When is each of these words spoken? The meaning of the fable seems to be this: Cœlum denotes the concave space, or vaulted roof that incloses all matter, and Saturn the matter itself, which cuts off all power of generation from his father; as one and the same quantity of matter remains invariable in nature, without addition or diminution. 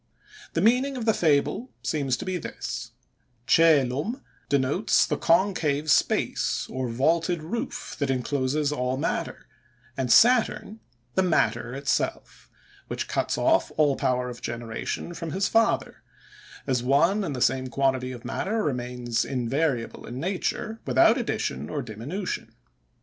The 0.53 0.61
meaning 0.61 0.97
of 0.97 1.05
the 1.05 1.13
fable 1.13 1.69
seems 1.83 2.17
to 2.17 2.25
be 2.25 2.39
this: 2.39 2.89
Cœlum 3.45 4.21
denotes 4.49 5.05
the 5.05 5.15
concave 5.15 5.91
space, 5.91 6.65
or 6.71 6.89
vaulted 6.89 7.43
roof 7.43 7.95
that 7.99 8.09
incloses 8.09 8.71
all 8.71 8.97
matter, 8.97 9.45
and 9.95 10.11
Saturn 10.11 10.79
the 11.13 11.21
matter 11.21 11.75
itself, 11.75 12.49
which 12.87 13.07
cuts 13.07 13.37
off 13.37 13.71
all 13.77 13.95
power 13.95 14.27
of 14.27 14.41
generation 14.41 15.13
from 15.13 15.33
his 15.33 15.47
father; 15.47 16.01
as 16.65 16.81
one 16.81 17.23
and 17.23 17.35
the 17.35 17.39
same 17.39 17.67
quantity 17.67 18.11
of 18.11 18.25
matter 18.25 18.63
remains 18.63 19.23
invariable 19.23 20.07
in 20.07 20.19
nature, 20.19 20.79
without 20.83 21.19
addition 21.19 21.69
or 21.69 21.83
diminution. 21.83 22.55